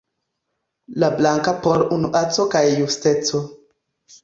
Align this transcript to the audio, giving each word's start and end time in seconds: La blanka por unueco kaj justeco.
La 1.03 1.09
blanka 1.19 1.53
por 1.67 1.85
unueco 1.99 2.47
kaj 2.57 2.65
justeco. 2.83 3.45